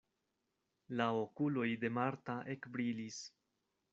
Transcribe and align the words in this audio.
La 1.01 1.05
okuloj 1.17 1.67
de 1.85 1.93
Marta 1.99 2.37
ekbrilis. 2.57 3.23